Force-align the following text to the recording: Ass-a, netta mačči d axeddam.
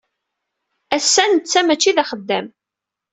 Ass-a, 0.95 1.23
netta 1.25 1.61
mačči 1.63 1.91
d 1.95 1.97
axeddam. 2.03 2.47